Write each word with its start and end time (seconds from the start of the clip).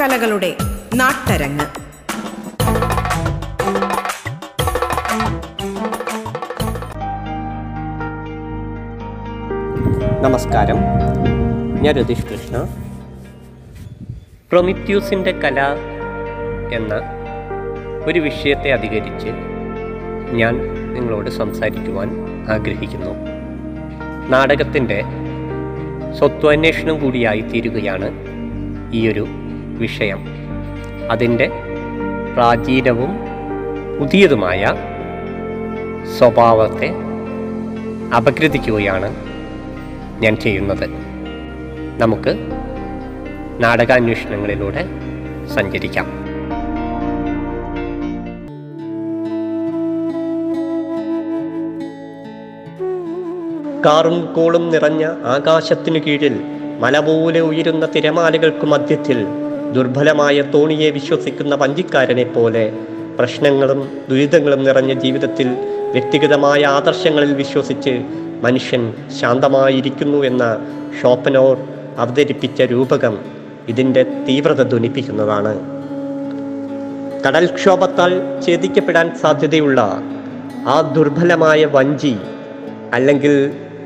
കലകളുടെ 0.00 0.56
നാട്ടരങ്ങ്. 0.94 1.66
നമസ്കാരം. 10.24 10.76
ഞാൻ 11.80 11.94
രതീഷ് 11.94 12.26
കൃഷ്ണ. 12.26 12.68
പ്രൊമിത്യൂസിന്റെ 14.50 15.32
കല 15.32 15.60
എന്ന 16.72 16.94
ഒരു 18.04 18.20
വിഷയത്തെ 18.20 18.72
അധികരിച്ച് 18.72 19.28
ഞാൻ 20.32 20.58
നിങ്ങളോട് 20.94 21.30
സംസാരിക്കുവാൻ 21.30 22.10
ആഗ്രഹിക്കുന്നു. 22.50 23.10
നാടകത്തിന്റെ 24.28 25.02
സ്വത്വാന്വേഷണം 26.18 26.98
തീരുകയാണ് 27.40 28.10
ഈയൊരു 28.92 29.26
വിഷയം. 29.82 30.24
അതിന്റെ 31.10 31.50
പ്രാചീനവും 32.34 33.18
പുതിയതുമായ 34.00 34.72
സ്വഭാവത്തെ 36.18 36.88
അപഗ്രഥിക്കുകയാണ് 38.16 39.16
ഞാൻ 40.20 40.36
ചെയ്യുന്നത്. 40.36 40.86
നമുക്ക് 41.98 42.32
നാടകാന്വേഷണങ്ങളിലൂടെ 43.64 44.84
സഞ്ചരിക്കാം. 45.54 46.22
കാറും 53.86 54.34
കോളും 54.34 54.70
നിറഞ്ഞ 54.70 55.04
ആകാശത്തിനു 55.04 55.98
കീഴിൽ 55.98 56.34
മലപോലെ 56.80 57.40
ഉയരുന്ന 57.40 57.86
തിരമാലകൾക്ക് 57.86 58.66
മധ്യത്തിൽ 58.66 59.26
ദുർബലമായ 59.72 60.38
തോണിയെ 60.54 60.88
വിശ്വസിക്കുന്ന 60.90 61.54
വഞ്ചിക്കാരനെ 61.54 62.26
പോലെ 62.28 62.64
പ്രശ്നങ്ങളും 63.18 63.80
ദുരിതങ്ങളും 64.08 64.60
നിറഞ്ഞ 64.64 64.92
ജീവിതത്തിൽ 65.00 65.48
വ്യക്തിഗതമായ 65.90 66.62
ആദർശങ്ങളിൽ 66.70 67.32
വിശ്വസിച്ച് 67.34 67.94
മനുഷ്യൻ 68.42 68.82
ശാന്തമായിരിക്കുന്നു 69.20 70.20
എന്ന 70.24 70.44
ഷോപ്പനോർ 71.00 71.56
അവതരിപ്പിച്ച 71.98 72.62
രൂപകം 72.72 73.14
ഇതിന്റെ 73.68 74.02
തീവ്രത 74.28 74.62
ധനിപ്പിക്കുന്നതാണ് 74.68 75.52
കടൽക്ഷോഭത്താൽ 77.26 78.12
ഛേദിക്കപ്പെടാൻ 78.46 79.08
സാധ്യതയുള്ള 79.22 79.80
ആ 80.66 80.76
ദുർബലമായ 80.94 81.64
വഞ്ചി 81.66 82.14
അല്ലെങ്കിൽ 82.92 83.34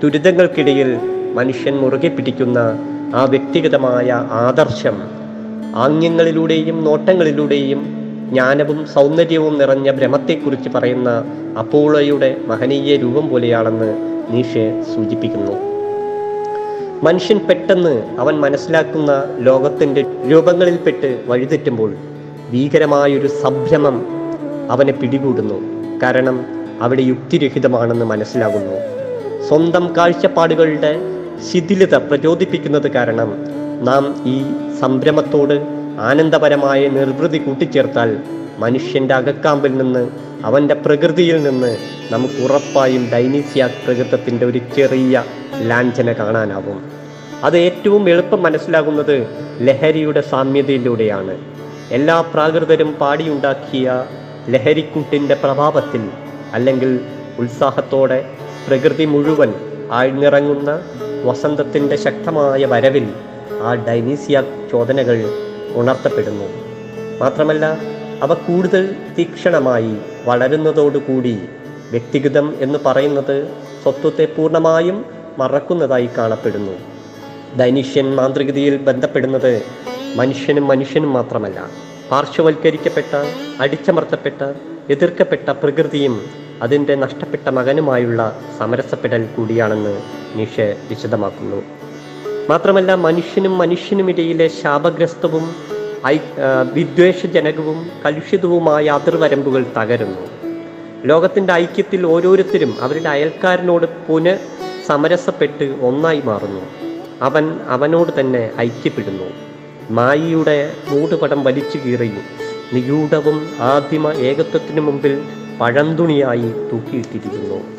ദുരിതങ്ങൾക്കിടയിൽ 0.02 0.90
മനുഷ്യൻ 1.34 1.74
മുറുകെ 1.76 2.08
പിടിക്കുന്ന 2.08 2.58
ആ 3.14 3.22
വ്യക്തിഗതമായ 3.24 4.08
ആദർശം 4.40 4.96
ആംഗ്യങ്ങളിലൂടെയും 5.76 6.84
നോട്ടങ്ങളിലൂടെയും 6.84 7.96
ജ്ഞാനവും 8.28 8.86
സൗന്ദര്യവും 8.86 9.58
നിറഞ്ഞ 9.58 9.90
ഭ്രമത്തെക്കുറിച്ച് 9.90 10.68
പറയുന്ന 10.68 11.24
അപ്പോളയുടെ 11.58 12.36
മഹനീയ 12.46 12.96
രൂപം 12.96 13.28
പോലെയാണെന്ന് 13.28 13.96
നീഷെ 14.30 14.82
സൂചിപ്പിക്കുന്നു. 14.94 15.52
മനുഷ്യൻ 17.02 17.38
പെട്ടെന്ന് 17.38 18.02
അവൻ 18.18 18.40
മനസ്സിലാക്കുന്ന 18.40 19.24
ലോകത്തിന്റെ 19.38 20.04
രൂപങ്ങളിൽപ്പെട്ട് 20.32 21.24
വഴിതെറ്റുമ്പോൾ 21.26 21.94
ഭീകരമായൊരു 22.52 23.26
സംഭ്രമം 23.26 24.06
അവനെ 24.70 24.92
പിടികൂടുന്നു. 24.92 25.58
കാരണം 26.02 26.46
അവിടെ 26.80 27.02
യുക്തിരഹിതമാണെന്ന് 27.02 28.04
മനസ്സിലാകുന്നു. 28.04 28.76
സ്വന്തം 29.48 29.96
കാഴ്ചപ്പാടുകളുടെ 29.96 30.96
ശിഥിലത 31.52 31.94
പ്രചോദിപ്പിക്കുന്നത് 31.94 32.90
കാരണം 32.90 33.56
നാം 33.82 34.22
ഈ 34.26 34.42
സംഭ്രമത്തോട് 34.80 35.75
ആനന്ദപരമായ 35.98 36.88
നിർവൃതി 36.88 37.38
കൂട്ടിച്ചേർത്താൽ 37.38 38.16
മനുഷ്യന്റെ 38.58 39.14
അകക്കാമ്പിൽ 39.14 39.76
നിന്ന് 39.76 40.08
അവന്റെ 40.44 40.74
പ്രകൃതിയിൽ 40.74 41.42
നിന്ന് 41.42 41.76
നമുക്ക് 42.12 42.34
ഉറപ്പായും 42.34 43.10
ഡൈനീസിയ 43.12 43.66
പ്രകൃതത്തിന്റെ 43.66 44.46
ഒരു 44.46 44.60
ചെറിയ 44.76 45.24
ലാഞ്ചന 45.62 46.12
കാണാനാവും. 46.12 46.82
അത് 47.42 47.58
ഏറ്റവും 47.58 48.10
എളുപ്പം 48.10 48.42
മനസ്സിലാകുന്നത് 48.42 49.26
ലഹരിയുടെ 49.60 50.20
സാമ്യതയിലൂടെയാണ്. 50.20 51.36
എല്ലാ 51.90 52.20
പ്രാകൃതരും 52.20 52.92
പാടിയുണ്ടാക്കിയ 53.00 54.04
ലഹരിക്കൂട്ടിന്റെ 54.48 55.34
പ്രഭാവത്തിൽ 55.34 56.10
അല്ലെങ്കിൽ 56.52 57.00
ഉത്സാഹത്തോടെ 57.38 58.24
പ്രകൃതി 58.68 59.04
മുഴുവൻ 59.04 59.54
ആഴ്ന്നിറങ്ങുന്ന 59.92 60.80
വസന്തത്തിന്റെ 61.24 61.96
ശക്തമായ 61.96 62.66
വരവിൽ 62.66 63.08
ആ 63.62 63.74
ഡൈനീസിയ 63.74 64.42
ചോദനകൾ 64.72 65.45
ഉണർത്തപ്പെടുന്നു. 65.74 66.48
മാത്രമല്ല 67.20 67.78
അവ 68.22 68.34
കൂടുതൽ 68.34 68.96
തീക്ഷണമായി 69.18 69.96
വളരുന്നതോടുകൂടി 70.24 71.38
വ്യക്തിഗതം 71.90 72.56
എന്ന് 72.60 72.78
പറയുന്നത് 72.86 73.48
സ്വത്വത്തെ 73.82 74.24
പൂർണമായും 74.24 75.04
മറക്കുന്നതായി 75.38 76.08
കാണപ്പെടുന്നു. 76.18 76.72
ദൈനിഷ്യൻ 77.56 78.16
മാന്ത്രികതയിൽ 78.16 78.76
ബന്ധപ്പെടുന്നത് 78.76 79.62
മനുഷ്യനും 80.16 80.68
മനുഷ്യനും 80.68 81.12
മാത്രമല്ല 81.12 81.70
പാർശ്വവൽക്കരിക്കപ്പെട്ട 82.10 83.24
അടിച്ചമർത്തപ്പെട്ട 83.60 84.52
എതിർക്കപ്പെട്ട 84.90 85.48
പ്രകൃതിയും 85.48 86.20
അതിന്റെ 86.62 86.94
നഷ്ടപ്പെട്ട 86.94 87.48
മകനുമായുള്ള 87.48 88.40
സമരസപ്പെടൽ 88.58 89.28
കൂടിയാണെന്ന് 89.36 90.02
നീഷെ 90.34 90.76
വിശദമാക്കുന്നു. 90.88 91.75
മാത്രമല്ല 92.50 92.94
മനുഷ്യനും 92.94 93.58
മനുഷ്യനുമിടയിലെ 93.58 94.48
ശാപഗ്രസ്തവും 94.48 95.54
ഐ 96.06 96.18
വിദ്വേഷജനകവും 96.72 97.90
കലുഷിതവുമായ 98.04 98.86
അതിർവരമ്പുകൾ 98.88 99.66
തകരുന്നു. 99.76 100.22
ലോകത്തിന്റെ 101.04 101.52
ഐക്യത്തിൽ 101.52 102.06
ഓരോരുത്തരും 102.06 102.74
അവരുടെ 102.80 103.08
അയൽക്കാരനോട് 103.08 103.86
പുനഃ 104.06 104.38
സമരസപ്പെട്ട് 104.86 105.76
ഒന്നായി 105.80 106.20
മാറുന്നു. 106.24 106.60
അവൻ 107.22 107.60
അവനോട് 107.68 108.20
തന്നെ 108.20 108.50
ഐക്യപ്പെടുന്നു. 108.58 109.28
മായിയുടെ 109.90 110.72
മൂടുപടം 110.88 111.44
വലിച്ചു 111.44 111.78
കീറി 111.78 112.10
നിഗൂഢവും 112.72 113.50
ആദിമ 113.60 114.12
ഏകത്വത്തിനു 114.12 114.80
മുമ്പിൽ 114.80 115.22
പഴന്തുണിയായി 115.60 116.48
തൂക്കിയിട്ടിരിക്കുന്നു. 116.72 117.75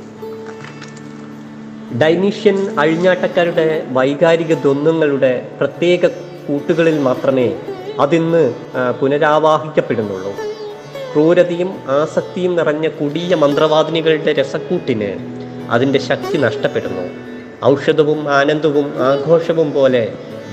ഡൈനീഷ്യൻ 2.02 2.58
അഴിഞ്ഞാട്ടക്കാരുടെ 2.80 3.66
വൈകാരിക 3.98 4.54
ദ്വന്ദ്ങ്ങളുടെ 4.64 5.48
പ്രത്യേക 5.60 6.08
കൂട്ടുകളിൽ 6.48 7.00
മാത്രമേ 7.00 7.46
അതിന്ന് 8.00 8.42
പുനരാവാഹിക്കപ്പെടുന്നുള്ളൂ. 9.02 10.34
ക്രൂരതയും 11.12 11.70
ആസക്തിയും 12.00 12.56
നിറഞ്ഞ 12.56 12.88
കൊടിയ 12.88 13.36
മന്ത്രവാദിനികളുടെ 13.44 14.34
രസക്കൂട്ടിന് 14.34 15.10
അതിന്റെ 15.70 16.00
ശക്തി 16.00 16.38
നഷ്ടപ്പെടുന്നു. 16.38 17.06
ഔഷധവും 17.72 18.22
ആനന്ദവും 18.40 18.88
ആഘോഷവും 19.10 19.74
പോലെ 19.74 20.04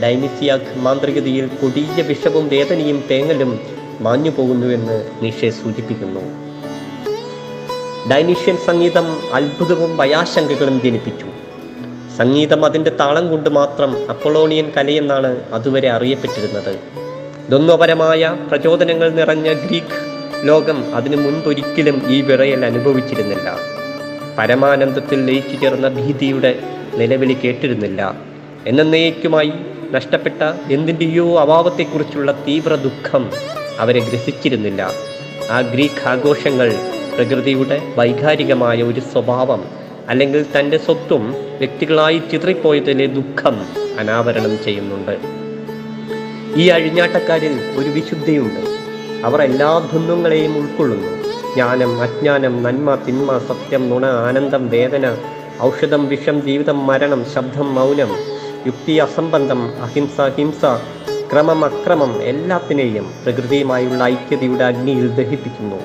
ഡൈനിസിയാഖ് 0.03 0.73
മാന്ത്രികതയിൽ 0.87 1.47
കൊടിയ 1.63 2.03
വിഷവും 2.13 2.49
വേദനയും 2.55 3.05
തേങ്ങലും 3.11 3.61
മാഞ്ഞു 4.01 4.31
പോകുന്നുവെന്ന് 4.31 4.99
നിഷെ 5.23 5.51
സൂചിപ്പിക്കുന്നു. 5.51 6.25
ഡൈനീഷ്യൻ 8.11 8.57
സംഗീതം 8.67 9.07
അത്ഭുതവും 9.33 9.97
ഭയാശങ്കകളും 9.97 10.77
ജനിപ്പിച്ചു. 10.81 11.29
സംഗീതം 12.19 12.65
അതിന്റെ 12.65 12.91
താളം 12.91 13.31
കൊണ്ട് 13.31 13.51
മാത്രം 13.51 14.09
അപ്പൊളോണിയൻ 14.09 14.73
കലയെന്നാണ് 14.77 15.41
അതുവരെ 15.53 15.91
അറിയപ്പെട്ടിരുന്നത്. 15.91 16.79
ദ്വന്ദ്വപരമായ 17.49 18.37
പ്രചോദനങ്ങൾ 18.49 19.09
നിറഞ്ഞ 19.11 19.53
ഗ്രീക്ക് 19.53 19.99
ലോകം 20.49 20.95
അതിനു 20.95 21.17
മുൻപൊരിക്കലും 21.17 22.03
ഈ 22.09 22.21
വിറയൽ 22.21 22.65
അനുഭവിച്ചിരുന്നില്ല. 22.65 23.57
പരമാനന്ദത്തിൽ 24.39 25.27
ലയിച്ചു 25.27 25.57
ചേർന്ന 25.57 25.89
ഭീതിയുടെ 25.89 26.59
നിലവിളി 26.95 27.37
കേട്ടിരുന്നില്ല. 27.45 28.15
എന്നേക്കുമായി 28.67 29.53
നഷ്ടപ്പെട്ട 29.91 30.43
എന്തിന്റെയോ 30.71 31.41
അഭാവത്തെക്കുറിച്ചുള്ള 31.41 32.33
തീവ്ര 32.33 32.75
ദുഃഖം 32.75 33.31
അവരെ 33.79 34.01
ഗ്രസിച്ചിരുന്നില്ല. 34.01 34.91
ആ 35.51 35.61
ഗ്രീക്ക് 35.61 36.09
ആഘോഷങ്ങൾ 36.09 36.75
പ്രകൃതിയുടെ 37.17 37.83
വൈകാരികമായ 37.99 38.83
ഒരു 38.83 39.01
സ്വഭാവം 39.01 39.84
അല്ലെങ്കിൽ 40.09 40.47
തന്റെ 40.59 40.79
സ്വത്തും 40.79 41.33
വ്യക്തികളായി 41.59 42.23
ചിതറിപ്പോയതിലെ 42.33 43.07
ദുഃഖം 43.07 43.67
അനാവരണം 43.99 44.65
ചെയ്യുന്നുണ്ട്. 44.65 45.19
ഈ 46.57 46.69
അഴിഞ്ഞാട്ടക്കാരിൽ 46.69 47.75
ഒരു 47.79 47.89
വിശുദ്ധിയുണ്ട്. 47.89 48.61
അവർ 49.27 49.43
എല്ലാ 49.43 49.79
ദ്വന്ദ്ങ്ങളെയും 49.79 50.59
ഉൾക്കൊള്ളുന്നു. 50.59 51.25
ജ്ഞാനം 51.55 52.03
അജ്ഞാനം 52.03 52.63
നന്മ 52.63 52.95
തിന്മ 52.95 53.39
സത്യം 53.39 53.91
നുണ 53.91 54.07
ആനന്ദം 54.07 54.69
വേദന 54.69 55.17
ഔഷധം 55.63 56.09
വിഷം 56.09 56.43
ജീവിതം 56.43 56.87
മരണം 56.87 57.25
ശബ്ദം 57.35 57.75
മൗനം 57.75 58.17
യുക്തി 58.67 58.93
അസംബന്ധം 58.93 59.83
അഹിംസ 59.83 60.21
ഹിംസ 60.21 60.65
ക്രമം 61.33 61.65
അക്രമം 61.65 62.23
എല്ലാത്തിനെയും 62.23 63.13
പ്രകൃതിയുമായുള്ള 63.25 64.05
ഐക്യതയുടെ 64.05 64.65
അഗ്നിയിൽ 64.65 65.09
ദഹിപ്പിക്കുന്നു. 65.09 65.77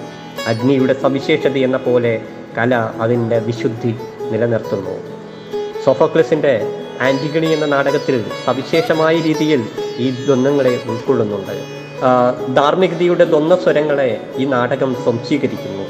അഗ്നിയുടെ 0.47 0.93
സവിശേഷത 0.93 1.57
എന്ന 1.57 1.77
പോലെ 1.77 2.21
കല 2.59 2.75
അതിന്റെ 2.75 3.39
വിശുദ്ധി 3.39 3.95
നിലനിർത്തുന്നു. 4.31 5.19
സോഫോക്ലസിന്റെ 5.85 6.67
ആന്റിഗണി 7.01 7.45
എന്ന 7.45 7.65
നാടകത്തിൽ 7.65 8.25
സവിശേഷമായ 8.45 9.15
രീതിയിൽ 9.17 9.65
ഈ 9.97 10.09
ദ്വന്ദ്ങ്ങളെ 10.09 10.79
ഉൾക്കൊള്ളുന്നുണ്ട്. 10.85 11.79
ധാർമ്മികതയുടെ 12.55 13.23
ദ്വന്ദ്വ 13.23 13.63
സ്വരങ്ങളെ 13.63 14.21
ഈ 14.37 14.45
നാടകം 14.45 14.95
സംശീകരിക്കുന്നു 15.05 15.83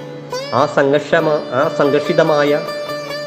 ആ 0.55 0.65
സംഘർഷമ 0.65 1.29
ആ 1.29 1.75
സംഘർഷിതമായ 1.77 2.61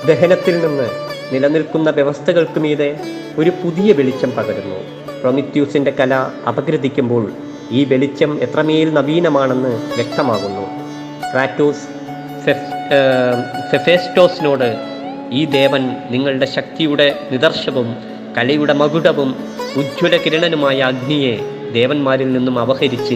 ദഹനത്തിൽ 0.08 0.66
നിന്ന് 0.66 0.90
നിലനിൽക്കുന്ന 1.32 1.90
വ്യവസ്ഥകൾക്ക് 1.90 2.60
മീതെ 2.60 3.00
ഒരു 3.38 3.50
പുതിയ 3.50 3.92
വെളിച്ചം 3.92 4.30
പകരുന്നു. 4.30 5.10
പ്രൊമിത്യൂസിന്റെ 5.20 5.90
കല 5.90 6.14
അപഗ്രഥിക്കുമ്പോൾ 6.48 7.32
ഈ 7.70 7.84
വെളിച്ചം 7.84 8.42
എത്രമേൽ 8.42 8.92
നവീനമാണെന്ന് 8.92 9.94
വ്യക്തമാകുന്നു. 9.94 10.66
ക്രാറ്റോസ് 11.32 11.84
ഫെഫ്- 12.44 12.81
ഫെഫേസ്റ്റോസിനോട് 13.70 14.76
ഈ 15.32 15.44
ദേവൻ 15.44 15.96
നിങ്ങളുടെ 16.10 16.46
ശക്തിയുടെ 16.46 17.14
നിദർശവും 17.32 17.96
കലയുടെ 18.36 18.72
മകുടവും 18.72 19.34
ഉജ്ജ്വല 19.76 20.16
കിരണനുമായ 20.16 20.80
അഗ്നിയെ 20.80 21.40
ദേവന്മാരിൽ 21.72 22.32
നിന്നും 22.32 22.58
അവഹരിച്ച് 22.58 23.14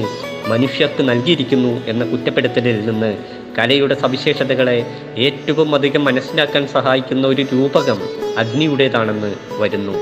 മനുഷ്യർക്ക് 0.49 1.08
നൽകിയിരിക്കുന്നു 1.08 1.88
എന്ന 1.88 2.05
കുറ്റപ്പെടുത്തലിൽ 2.05 2.87
നിന്ന് 2.87 3.17
കലയുടെ 3.58 3.94
സവിശേഷതകളെ 3.94 4.87
ഏറ്റവും 5.17 5.75
അധികം 5.75 6.05
മനസ്സിലാക്കാൻ 6.05 6.69
സഹായിക്കുന്ന 6.69 7.26
ഒരു 7.26 7.43
രൂപകം 7.52 7.99
അഗ്നിയുടേതാണെന്ന് 8.38 9.32
വരുന്നു. 9.58 9.93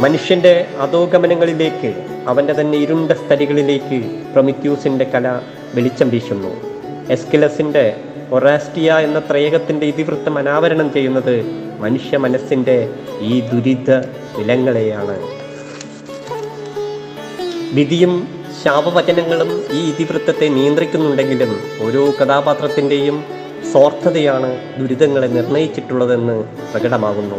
മനുഷ്യന്റെ 0.00 0.66
അധോഗമനങ്ങളിലേക്ക് 0.80 2.06
അവന്റെ 2.28 2.52
തന്നെ 2.60 2.78
ഇരുണ്ട 2.78 3.12
സ്ഥലികളിലേക്ക് 3.12 3.98
പ്രൊമിത്യൂസിന്റെ 4.32 5.04
കല 5.04 5.40
വെളിച്ചം 5.74 6.10
വീശുന്നു. 6.10 6.73
എസ്കിലസിന്റെ 7.10 7.96
ഒറാസ്റ്റിയ 8.32 8.92
എന്ന 8.92 9.22
ത്രയകത്തിന്റെ 9.30 9.86
ഇതിവൃത്തം 9.86 10.38
അനാവരണം 10.38 10.92
ചെയ്യുന്നത് 10.92 11.42
മനുഷ്യ 11.78 12.16
മനസ്സിന്റെ 12.16 12.90
ഈ 13.20 13.40
ദുരിത 13.40 14.00
നിലങ്ങളെയാണ്. 14.38 15.18
വിധിയും 17.74 18.28
ശാപവചനങ്ങളും 18.64 19.64
ഈ 19.72 19.90
ഇതിവൃത്തത്തെ 19.90 20.48
നിയന്ത്രിക്കുന്നുണ്ടെങ്കിലും 20.48 21.60
ഓരോ 21.82 22.10
കഥാപാത്രത്തിന്റെയും 22.10 23.24
സ്വാർത്ഥതയാണ് 23.72 24.58
ദുരിതങ്ങളെ 24.78 25.26
നിർണയിച്ചിട്ടുള്ളതെന്ന് 25.26 26.44
പ്രകടമാകുന്നു. 26.72 27.36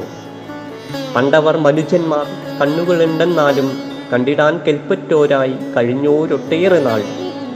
പണ്ടവർ 1.16 1.58
മനുജന്മാർ 1.58 2.26
കണ്ണുകളുണ്ടെന്നാലും 2.62 3.84
കണ്ടിടാൻ 4.14 4.58
കെൽപ്പറ്റോരായി 4.58 5.54
കഴിഞ്ഞോരൊട്ടേറെ 5.78 6.80
നാൾ 6.80 7.04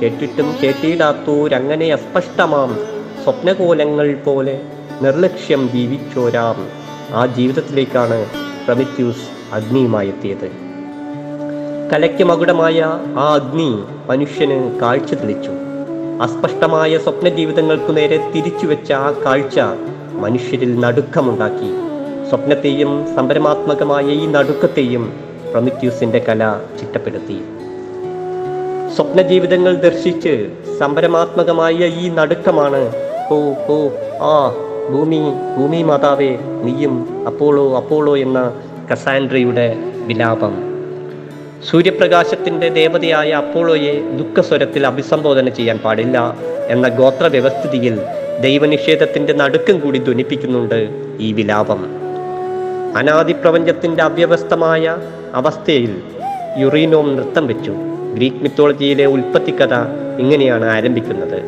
കേട്ടിട്ടും 0.02 0.56
കേട്ടിടാത്തോരങ്ങനെ 0.64 1.94
അസ്പഷ്ടമാം. 1.94 2.76
സ്വപ്നകോലങ്ങൾ 3.24 4.16
പോലെ 4.26 4.62
നിർലക്ഷ്യം 5.02 5.70
ജീവിച്ചോരാം. 5.74 6.68
ആ 7.16 7.26
ജീവിതത്തിലേക്കാണ് 7.26 8.26
പ്രമിത്യൂസ് 8.68 9.54
അഗ്നിയുമായി 9.54 10.08
എത്തിയത് 10.08 10.52
കലയ്ക്ക് 11.94 12.24
മകുടമായ 12.24 12.82
ആ 13.18 13.34
അഗ്നി 13.34 13.84
മനുഷ്യന് 14.08 14.80
കാഴ്ച 14.80 15.14
തെളിച്ചു. 15.14 15.52
അസ്പഷ്ടമായ 16.22 16.98
സ്വപ്ന 16.98 17.30
ജീവിതങ്ങൾക്കു 17.30 17.92
നേരെ 17.92 18.32
തിരിച്ചുവെച്ച 18.36 18.92
ആ 18.92 19.12
കാഴ്ച 19.12 19.60
മനുഷ്യരിൽ 20.14 20.80
നടുക്കമുണ്ടാക്കി. 20.80 21.72
സ്വപ്നത്തെയും 22.30 23.16
സംഭരമാത്മകമായ 23.16 24.04
ഈ 24.04 24.26
നടുക്കത്തെയും 24.26 25.14
പ്രമിത്യൂസിന്റെ 25.52 26.20
കല 26.20 26.60
ചിട്ടപ്പെടുത്തി. 26.80 27.59
സ്വപ്ന 28.96 29.22
ജീവിതങ്ങൾ 29.22 29.76
ദർശിച്ച് 29.76 30.50
സംഭരമാത്മകമായ 30.80 31.74
ഈ 31.74 32.10
നടുക്കമാണ്. 32.10 32.94
ഓ 33.32 33.38
ഓ 33.68 33.90
ആ 34.22 34.36
ഭൂമി 34.90 35.20
ഭൂമി 35.58 35.84
മാതാവേ 35.84 36.38
നീയും 36.64 37.26
അപ്പോളോ 37.28 37.76
അപ്പോളോ 37.78 38.18
എന്ന 38.18 38.54
കസാൻഡ്രയുടെ 38.92 39.78
വിലാപം. 40.08 40.54
സൂര്യപ്രകാശത്തിന്റെ 41.70 42.70
ദേവതയായ 42.70 43.32
അപ്പോളോയെ 43.32 43.94
ദുഃഖസ്വരത്തിൽ 44.18 44.88
അഭിസംബോധന 44.88 45.50
ചെയ്യാൻ 45.50 45.78
പാടില്ല 45.78 46.38
എന്ന 46.68 46.88
ഗോത്ര 46.88 47.28
വ്യവസ്ഥിതിയിൽ 47.28 48.02
ദൈവനിഷേധത്തിന്റെ 48.42 49.34
നടുക്കം 49.34 49.80
കൂടി 49.80 50.00
ധ്വനിപ്പിക്കുന്നുണ്ട് 50.00 50.80
ഈ 51.20 51.34
വിലാപം. 51.34 51.82
അനാദിപ്രപഞ്ചത്തിന്റെ 52.98 54.04
അവ്യവസ്ഥമായ 54.04 54.98
അവസ്ഥയിൽ 55.34 56.02
യുറീനോം 56.58 57.16
നൃത്തം 57.16 57.48
വെച്ചു. 57.48 57.76
ഗ്രീക്ക് 58.14 58.36
മിത്തോളജിയിലെ 58.36 59.06
ഉൽപ്പത്തി 59.06 59.52
കഥ 59.52 59.74
ഇങ്ങനെയാണ് 60.20 60.66
ആരംഭിക്കുന്നത്. 60.66 61.44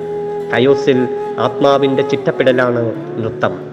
കയോസിൽ 0.53 1.07
ആത്മാവിന്റെ 1.39 2.03
ചിട്ടപ്പെടലാണ് 2.03 2.93
നൃത്തം. 3.17 3.71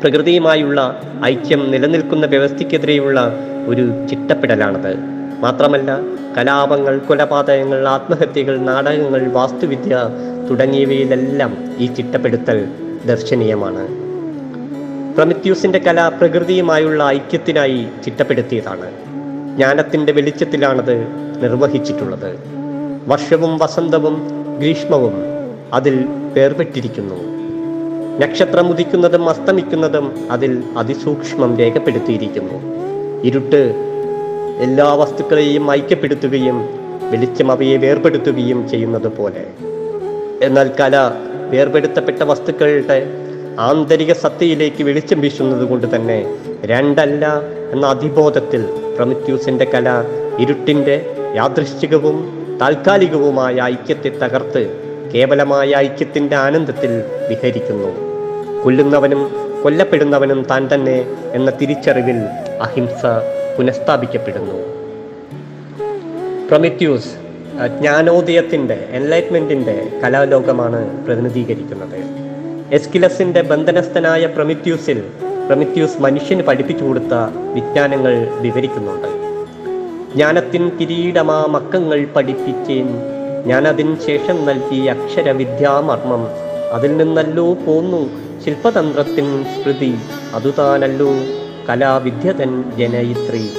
പ്രകൃതിയുമായുള്ള 0.00 1.02
ഐക്യം 1.24 1.70
നിലനിൽക്കുന്ന 1.70 2.26
വ്യവസ്ഥയ്ക്കെതിരെയുള്ള 2.26 3.36
ഒരു 3.66 4.06
ചിട്ടപ്പെടലാണത്. 4.10 4.96
മാത്രമല്ല 5.40 5.98
കലാപങ്ങൾ 6.38 6.98
കൊലപാതകങ്ങൾ 6.98 7.88
ആത്മഹത്യകൾ 7.88 8.58
നാടകങ്ങൾ 8.58 9.28
വാസ്തുവിദ്യ 9.28 10.08
തുടങ്ങിയവയിലെല്ലാം 10.50 11.56
ഈ 11.78 11.86
ചിട്ടപ്പെടുത്തൽ 11.86 12.68
ദർശനീയമാണ്. 13.06 13.88
പ്രമിത്യൂസിന്റെ 15.16 15.78
കല 15.78 16.08
പ്രകൃതിയുമായുള്ള 16.08 17.04
ഐക്യത്തിനായി 17.04 17.86
ചിട്ടപ്പെടുത്തിയതാണ്. 18.04 19.17
ജ്ഞാനത്തിന്റെ 19.58 20.12
വെളിച്ചത്തിലാണത് 20.12 21.06
നിർവഹിച്ചിട്ടുള്ളത്. 21.42 22.38
വർഷവും 23.06 23.58
വസന്തവും 23.58 24.28
ഗ്രീഷ്മവും 24.58 25.12
അതിൽ 25.72 26.06
വേർപെട്ടിരിക്കുന്നു. 26.32 27.14
നക്ഷത്രം 28.18 28.70
ഉദിക്കുന്നതും 28.70 29.28
അസ്തമിക്കുന്നതും 29.28 30.12
അതിൽ 30.30 30.62
അതിസൂക്ഷ്മം 30.78 31.58
രേഖപ്പെടുത്തിയിരിക്കുന്നു. 31.58 32.54
ഇരുട്ട് 33.24 33.74
എല്ലാ 34.60 34.94
വസ്തുക്കളെയും 34.94 35.70
ഐക്യപ്പെടുത്തുകയും 35.70 36.68
വെളിച്ചം 37.10 37.52
അവയെ 37.52 37.76
വേർപെടുത്തുകയും 37.76 38.68
ചെയ്യുന്നത് 38.68 39.08
പോലെ 39.08 39.46
എന്നാൽ 40.42 40.70
കല 40.80 40.96
വേർപെടുത്തപ്പെട്ട 41.50 42.22
വസ്തുക്കളുടെ 42.22 43.12
ആന്തരിക 43.58 44.12
സത്തയിലേക്ക് 44.12 44.82
വെളിച്ചം 44.82 45.20
വീശുന്നത് 45.20 45.68
കൊണ്ട് 45.68 45.96
തന്നെ 45.96 46.36
രണ്ടല്ല 46.64 47.26
എന്ന 47.72 47.86
അതിബോധത്തിൽ 47.86 48.66
പ്രമിത്യൂസിന്റെ 48.96 49.64
കല 49.64 49.88
ഇരുട്ടിന്റെ 50.38 51.06
യാദൃശ്ചികവും 51.36 52.38
താൽക്കാലികവുമായ 52.60 53.54
ഐക്യത്തെ 53.62 54.08
തകർത്ത് 54.08 54.62
കേവലമായ 55.14 55.68
ഐക്യത്തിന്റെ 55.76 56.36
ആനന്ദത്തിൽ 56.36 57.02
വിഹരിക്കുന്നു. 57.28 57.90
കൊല്ലുന്നവനും 58.64 59.30
കൊല്ലപ്പെടുന്നവനും 59.62 60.46
താൻ 60.50 60.68
തന്നെ 60.74 61.04
എന്ന 61.32 61.50
തിരിച്ചറിവിൽ 61.50 62.18
അഹിംസ 62.62 63.06
പുനഃസ്ഥാപിക്കപ്പെടുന്നു. 63.58 64.54
പ്രൊമിത്യൂസ് 66.48 67.12
ജ്ഞാനോദയത്തിന്റെ 67.80 68.88
എൻലൈറ്റ്മെന്റിന്റെ 68.90 69.88
കലാലോകമാണ് 70.04 71.06
പ്രതിനിധീകരിക്കുന്നത്. 71.06 71.98
എസ്കിലസിന്റെ 72.74 73.42
ബന്ധനസ്ഥനായ 73.42 74.26
പ്രൊമിത്യൂസിൽ 74.26 75.02
പ്രൊമിത്യൂസ് 75.48 76.02
മനുഷ്യന് 76.02 76.42
പഠിപ്പിച്ചു 76.42 76.84
കൊടുത്ത 76.84 77.14
വിജ്ഞാനങ്ങൾ 77.54 78.28
വിവരിക്കുന്നുണ്ട്. 78.40 79.08
ജ്ഞാനത്തിൻ 80.14 80.68
കിരീടമാ 80.68 81.46
മക്കങ്ങൾ 81.48 82.04
പഠിപ്പിച്ചേൻ. 82.04 82.88
ഞാനതിന് 83.46 83.96
ശേഷം 84.06 84.44
നൽകിയ 84.44 84.90
അക്ഷരവിദ്യാമർമ്മം. 84.90 86.28
അതിൽ 86.72 86.96
നിന്നല്ലോ 86.96 87.54
പോന്നു 87.54 88.10
ശില്പതന്ത്രത്തിൻ 88.44 89.44
സ്മൃതി. 89.44 89.98
അതുതാനല്ലോ 90.34 91.08
കലാവിദ്യതൻ 91.68 92.72
ജനയിത്രി. 92.78 93.50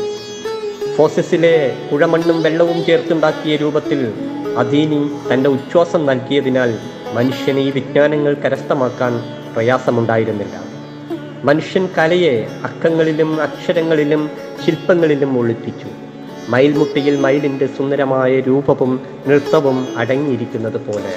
ഫോസിസിലെ 0.95 1.75
കുഴമണ്ണും 1.91 2.43
വെള്ളവും 2.43 2.85
ചേർത്തുണ്ടാക്കിയ 2.85 3.55
രൂപത്തിൽ 3.55 4.13
അധീനി 4.57 5.33
തന്റെ 5.33 5.49
ഉച്ഛ്വാസം 5.49 6.05
നൽകിയതിനാൽ 6.05 6.77
മനുഷ്യന് 7.13 7.59
ഈ 7.59 7.71
വിജ്ഞാനങ്ങൾ 7.71 8.33
കരസ്ഥമാക്കാൻ 8.33 9.23
പ്രയാസമുണ്ടായിരുന്നില്ല. 9.53 10.68
മനുഷ്യൻ 11.43 11.89
കലയെ 11.97 12.47
അക്കങ്ങളിലും 12.63 13.41
അക്ഷരങ്ങളിലും 13.41 14.29
ശില്പങ്ങളിലും 14.65 15.39
ഒളിപ്പിച്ചു. 15.39 15.87
മയിൽമുട്ടിയിൽ 16.49 17.15
മയിലിന്റെ 17.15 17.67
സുന്ദരമായ 17.67 18.39
രൂപവും 18.39 19.05
നൃത്തവും 19.27 19.97
അടങ്ങിയിരിക്കുന്നത് 19.97 20.81
പോലെ. 20.87 21.15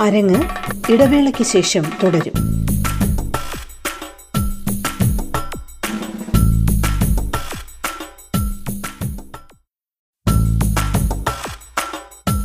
അരങ്ങ് 0.00 0.42
ഇടവേളയ്ക്ക് 0.92 1.44
ശേഷം 1.44 1.82
തുടരും. 2.02 2.32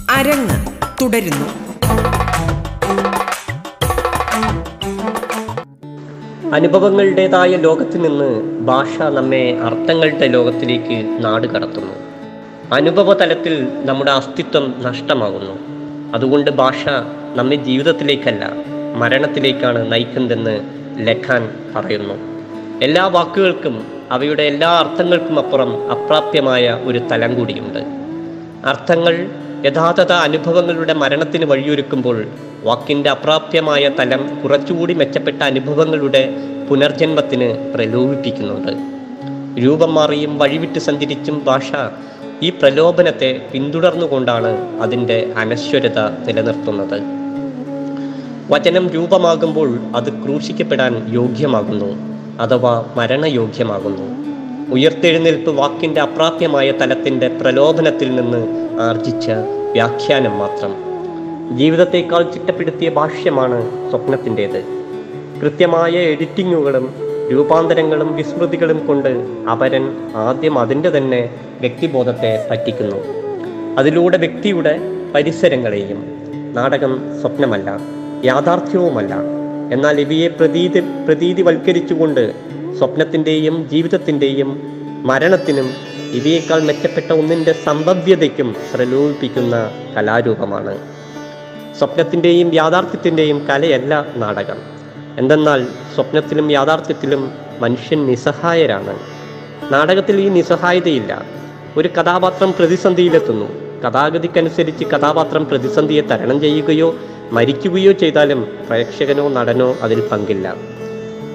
അരങ്ങ് 0.09 0.65
തുടരുന്നു. 1.01 1.66
അനുഭവങ്ങളുടേതായ 6.53 7.55
ലോകത്ത് 7.55 8.05
നിന്ന് 8.05 8.59
ഭാഷ 8.65 9.01
നമ്മെ 9.01 9.59
അർത്ഥങ്ങളുടെ 9.63 10.27
ലോകത്തിലേക്ക് 10.27 11.25
നാട് 11.25 11.47
കടത്തുന്നു. 11.47 11.93
അനുഭവ 12.73 13.13
തലത്തിൽ 13.13 13.67
നമ്മുടെ 13.85 14.11
അസ്തിത്വം 14.11 14.75
നഷ്ടമാകുന്നു. 14.81 15.57
അതുകൊണ്ട് 16.13 16.51
ഭാഷ 16.51 16.89
നമ്മെ 17.35 17.55
ജീവിതത്തിലേക്കല്ല 17.55 18.51
മരണത്തിലേക്കാണ് 18.95 19.91
നയിക്കുന്നതെന്ന് 19.91 20.59
ലഖാൻ 20.97 21.49
പറയുന്നു. 21.75 22.13
എല്ലാ 22.81 23.07
വാക്കുകൾക്കും 23.07 23.85
അവയുടെ 24.11 24.43
എല്ലാ 24.43 24.69
അർത്ഥങ്ങൾക്കും 24.69 25.39
അപ്പുറം 25.39 25.91
അപ്രാപ്യമായ 25.91 26.81
ഒരു 26.83 26.99
തലം 27.11 27.35
കൂടിയുണ്ട്. 27.35 27.79
അർത്ഥങ്ങൾ 28.67 29.29
യഥാർത്ഥ 29.65 30.11
അനുഭവങ്ങളുടെ 30.11 30.93
മരണത്തിന് 30.93 31.45
വഴിയൊരുക്കുമ്പോൾ 31.45 32.25
വാക്കിന്റെ 32.63 33.09
അപ്രാപ്യമായ 33.09 33.89
തലം 33.99 34.39
കുറച്ചുകൂടി 34.43 34.93
മെച്ചപ്പെട്ട 34.93 35.43
അനുഭവങ്ങളുടെ 35.43 36.33
പുനർജന്മത്തിന് 36.69 37.73
പ്രലോഭിപ്പിക്കുന്നുണ്ട്. 37.73 38.71
രൂപം 39.65 39.93
മാറിയും 39.93 40.37
വഴിവിട്ട് 40.37 40.79
സഞ്ചരിച്ചും 40.79 41.45
ഭാഷ 41.45 41.71
ഈ 42.43 42.49
പ്രലോഭനത്തെ 42.49 43.41
പിന്തുടർന്നുകൊണ്ടാണ് 43.53 44.81
അതിന്റെ 44.81 45.33
അനശ്വരത 45.37 45.99
നിലനിർത്തുന്നത്. 45.99 47.01
വചനം 48.51 48.89
രൂപമാകുമ്പോൾ 48.89 49.79
അത് 49.95 50.23
ക്രൂശിക്കപ്പെടാൻ 50.23 51.05
യോഗ്യമാകുന്നു 51.09 51.95
അഥവാ 52.41 52.85
മരണയോഗ്യമാകുന്നു. 52.95 54.36
ഉയർത്തെഴുന്നേൽപ്പ് 54.71 55.51
വാക്കിന്റെ 55.51 56.01
അപ്രാപ്യമായ 56.01 56.71
തലത്തിന്റെ 56.71 57.27
പ്രലോഭനത്തിൽ 57.27 58.15
നിന്ന് 58.15 58.69
ആർജിച്ച 58.81 59.29
വ്യാഖ്യാനം 59.71 60.37
മാത്രം. 60.37 60.75
ജീവിതത്തേക്കാൾ 61.57 62.31
ചിട്ടപ്പെടുത്തിയ 62.31 62.89
ഭാഷ്യമാണ് 62.89 63.89
സ്വപ്നത്തിന്റേത്. 63.89 64.63
കൃത്യമായ 65.41 65.91
എഡിറ്റിങ്ങുകളും 65.91 66.93
രൂപാന്തരങ്ങളും 67.31 68.15
വിസ്മൃതികളും 68.15 68.87
കൊണ്ട് 68.87 69.09
അപരൻ 69.51 69.95
ആദ്യം 70.15 70.59
അതിന്റെ 70.59 70.89
തന്നെ 70.89 71.29
വ്യക്തിബോധത്തെ 71.61 72.47
പറ്റിക്കുന്നു. 72.51 72.95
അതിലൂടെ 73.77 74.17
വ്യക്തിയുടെ 74.17 74.79
പരിസരങ്ങളെയും. 75.15 76.03
നാടകം 76.53 76.99
സ്വപ്നമല്ല 77.21 77.79
യാഥാർത്ഥ്യവുമല്ല. 78.25 79.15
എന്നാൽ 79.73 80.01
ഇവയെ 80.01 80.27
പ്രതീതി 80.27 80.79
പ്രതീതിവൽക്കരിച്ചുകൊണ്ട് 80.79 82.33
സ്വപ്നത്തിന്റെയും 82.77 83.69
ജീവിതത്തിന്റെയും 83.69 84.61
മരണത്തിനും 85.05 85.69
ഇവയേക്കാൾ 86.11 86.61
മെച്ചപ്പെട്ട 86.61 87.11
ഒന്നിന്റെ 87.11 87.53
സംഭവ്യതയ്ക്കും 87.53 88.55
പ്രലോഭിപ്പിക്കുന്ന 88.73 89.71
കലാരൂപമാണ്. 89.97 90.77
സ്വപ്നത്തിന്റെയും 91.79 92.53
യാഥാർത്ഥ്യത്തിന്റെയും 92.53 93.47
കലയല്ല 93.47 94.05
നാടകം. 94.15 94.55
എന്തെന്നാൽ 95.17 95.67
സ്വപ്നത്തിലും 95.95 96.51
യാഥാർത്ഥ്യത്തിലും 96.51 97.31
മനുഷ്യൻ 97.59 98.05
നിസ്സഹായരാണ്. 98.05 98.99
നാടകത്തിൽ 99.71 100.21
ഈ 100.21 100.29
നിസ്സഹായതയില്ല. 100.29 101.25
ഒരു 101.77 101.87
കഥാപാത്രം 101.87 102.53
പ്രതിസന്ധിയിലെത്തുന്നു. 102.59 103.45
കഥാഗതിക്കനുസരിച്ച് 103.81 104.85
കഥാപാത്രം 104.85 105.45
പ്രതിസന്ധിയെ 105.45 106.01
തരണം 106.01 106.41
ചെയ്യുകയോ 106.41 106.95
മരിക്കുകയോ 107.31 107.91
ചെയ്താലും 107.91 108.59
പ്രേക്ഷകനോ 108.67 109.29
നടനോ 109.29 109.75
അതിൽ 109.81 110.07
പങ്കില്ല. 110.07 110.55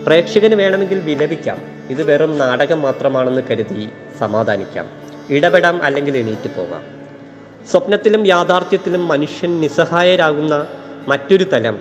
പ്രേക്ഷകന് 0.07 0.55
വേണമെങ്കിൽ 0.55 0.99
വിലപിക്കാം. 0.99 1.63
ഇത് 1.91 2.03
വെറും 2.03 2.39
നാടകം 2.39 2.83
മാത്രമാണെന്ന് 2.83 3.43
കരുതി 3.51 3.89
സമാധാനിക്കാം. 4.19 4.91
ഇടപെടാം 5.31 5.83
അല്ലെങ്കിൽ 5.83 6.17
എണീറ്റ് 6.17 6.55
പോകാം. 6.57 6.83
സ്വപ്നത്തിലും 7.71 8.27
യാഥാർത്ഥ്യത്തിലും 8.27 9.09
മനുഷ്യൻ 9.09 9.61
നിസ്സഹായരാകുന്ന 9.61 10.67
മറ്റൊരു 11.09 11.45
തലം. 11.45 11.79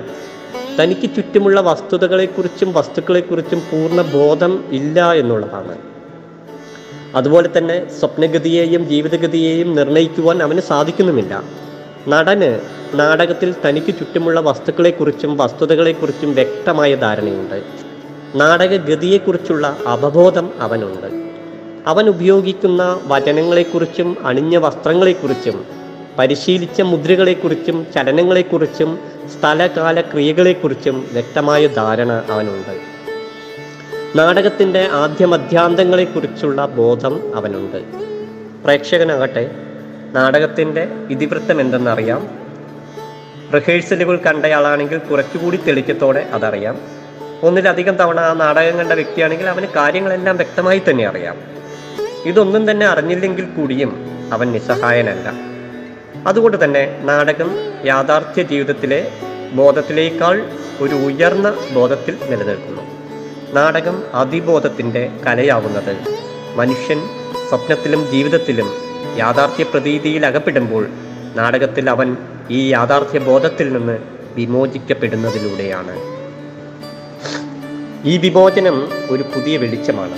തനിക്ക് 0.79 1.01
ചുറ്റുമുള്ള 1.01 1.61
വസ്തുതകളെക്കുറിച്ചും 1.61 2.73
വസ്തുക്കളെക്കുറിച്ചും 2.73 3.59
പൂർണ 3.59 4.01
ബോധം 4.01 4.65
ഇല്ല 4.71 5.13
എന്നുള്ളതാണ്. 5.13 5.77
അതുപോലെ 7.15 7.49
തന്നെ 7.57 7.91
സ്വപ്നഗതിയെയും 7.99 8.89
ജീവിതഗതിയെയും 8.89 9.75
നിർണയിക്കുവാൻ 9.75 10.43
അവന് 10.43 10.61
സാധിക്കുന്നുമില്ല. 10.61 11.43
നടന് 12.07 12.59
നാടകത്തിൽ 12.93 13.55
തനിക്ക് 13.65 13.87
ചുറ്റുമുള്ള 13.87 14.39
വസ്തുക്കളെക്കുറിച്ചും 14.39 15.37
വസ്തുതകളെക്കുറിച്ചും 15.37 16.35
വ്യക്തമായ 16.35 16.95
ധാരണയുണ്ട്. 16.95 17.90
നാടകഗതിയെക്കുറിച്ചുള്ള 18.35 19.77
അവബോധം 19.87 20.51
അവനുണ്ട്. 20.59 21.31
അവൻ 21.87 22.09
ഉപയോഗിക്കുന്ന 22.09 23.01
വചനങ്ങളെക്കുറിച്ചും 23.07 24.27
അണിഞ്ഞ 24.27 24.57
വസ്ത്രങ്ങളെക്കുറിച്ചും 24.57 25.65
പരിശീലിച്ച 26.19 26.81
മുദ്രകളെക്കുറിച്ചും 26.81 27.87
ചലനങ്ങളെക്കുറിച്ചും 27.95 28.99
സ്ഥലകാല 29.39 30.01
ക്രിയകളെക്കുറിച്ചും 30.01 31.09
വ്യക്തമായ 31.13 31.67
ധാരണ 31.67 32.11
അവനുണ്ട്. 32.11 32.81
നാടകത്തിന്റെ 34.19 34.87
ആദ്യ 34.91 35.25
മധ്യാന്തങ്ങളെക്കുറിച്ചുള്ള 35.25 36.65
ബോധം 36.65 37.35
അവനുണ്ട്. 37.35 37.83
പ്രേക്ഷകനാകട്ടെ 38.63 39.51
നാടകത്തിന്റെ 40.13 40.87
ഇതിവൃത്തം 41.09 41.61
എന്തെന്നറിയാം 41.61 42.27
റിഹേഴ്സലുകൾ 43.55 44.17
കണ്ടയാളാണെങ്കിൽ 44.17 44.97
കുറച്ചുകൂടി 44.97 45.57
തെളിച്ചത്തോടെ 45.57 46.27
അതറിയാം. 46.33 47.00
ഒന്നിലധികം 47.43 47.95
തവണ 47.95 48.19
ആ 48.19 48.33
നാടകം 48.33 48.77
കണ്ട 48.77 48.91
വ്യക്തിയാണെങ്കിൽ 48.91 49.47
അവന് 49.47 49.65
കാര്യങ്ങളെല്ലാം 49.75 50.37
വ്യക്തമായി 50.37 50.81
തന്നെ 50.89 51.07
അറിയാം. 51.07 51.37
ഇതൊന്നും 52.25 52.71
തന്നെ 52.71 52.85
അറിഞ്ഞില്ലെങ്കിൽ 52.85 53.45
കൂടിയും 53.45 54.09
അവൻ 54.33 54.51
നിസ്സഹായനല്ല. 54.51 55.31
അതുകൊണ്ട് 56.27 56.63
തന്നെ 56.63 56.99
നാടകം 57.03 57.51
യാഥാർത്ഥ്യ 57.85 58.43
ജീവിതത്തിലെ 58.43 59.11
ബോധത്തിലേക്കാൾ 59.53 60.49
ഒരു 60.79 60.95
ഉയർന്ന 60.95 61.69
ബോധത്തിൽ 61.71 62.17
നിലനിൽക്കുന്നു. 62.29 62.81
നാടകം 63.53 64.03
അതിബോധത്തിന്റെ 64.13 65.09
കലയാവുന്നത് 65.27 65.97
മനുഷ്യൻ 66.55 67.09
സ്വപ്നത്തിലും 67.49 68.11
ജീവിതത്തിലും 68.11 68.71
യാഥാർത്ഥ്യ 69.17 69.63
പ്രതീതിയിൽ 69.63 70.25
അകപ്പെടുമ്പോൾ 70.25 70.87
നാടകത്തിൽ 71.35 71.89
അവൻ 71.89 72.17
ഈ 72.49 72.69
യാഥാർത്ഥ്യ 72.69 73.19
ബോധത്തിൽ 73.19 73.73
നിന്ന് 73.73 73.97
വിമോചിക്കപ്പെടുന്നതിലൂടെയാണ്. 74.35 76.20
ഈ 78.05 78.17
വിമോചനം 78.17 78.89
ഒരു 79.09 79.23
പുതിയ 79.23 79.57
വെളിച്ചമാണ്. 79.57 80.15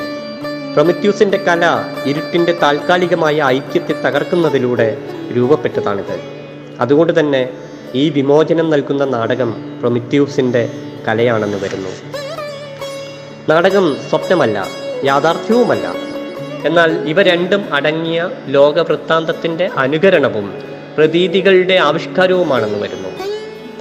പ്രൊമിത്യൂസിന്റെ 0.74 1.38
കല 1.38 1.66
ഇരുട്ടിന്റെ 2.06 2.58
താൽക്കാലികമായ 2.62 3.44
ഐക്യത്തെ 3.44 3.94
തകർക്കുന്നതിലൂടെ 3.94 4.98
രൂപപ്പെട്ടതാണിത്. 5.38 6.20
അതുകൊണ്ട് 6.80 7.20
തന്നെ 7.20 7.50
ഈ 7.96 8.10
വിമോചനം 8.10 8.70
നൽകുന്ന 8.70 9.06
നാടകം 9.06 9.80
പ്രൊമിത്യൂസിന്റെ 9.80 10.70
കലയാണെന്ന് 11.08 11.58
വരുന്നു. 11.58 11.90
നാടകം 13.50 13.98
സ്വപ്നമല്ല 14.10 14.68
യാഥാർത്ഥ്യവുമല്ല. 15.04 15.94
എന്നാൽ 16.66 16.92
ഇവ 16.92 17.22
രണ്ടും 17.22 17.74
അടങ്ങിയ 17.74 18.30
ലോകവൃത്താന്തത്തിന്റെ 18.48 19.70
അനുകരണവും 19.78 20.62
പ്രതീതികളുടെ 20.98 21.74
ആവിഷ്കാരവുമാണെന്ന് 21.74 22.80
വരുന്നു. 22.80 23.10